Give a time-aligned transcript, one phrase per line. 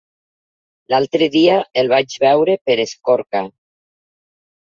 [0.93, 3.45] L'altre dia el vaig veure per Escorca.